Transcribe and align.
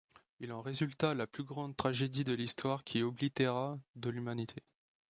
Il 0.39 0.51
en 0.51 0.63
résulta 0.63 1.13
la 1.13 1.27
plus 1.27 1.43
grande 1.43 1.77
tragédie 1.77 2.23
de 2.23 2.33
l'Histoire 2.33 2.83
qui 2.83 3.03
oblitéra 3.03 3.77
de 3.97 4.09
l'humanité. 4.09 4.63